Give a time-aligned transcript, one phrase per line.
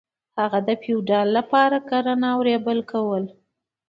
[0.39, 3.23] هغه د فیوډال لپاره کرنه او ریبل کول.